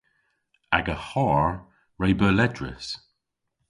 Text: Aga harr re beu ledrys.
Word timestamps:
Aga 0.77 0.95
harr 1.07 1.47
re 1.99 2.09
beu 2.19 2.31
ledrys. 2.37 2.87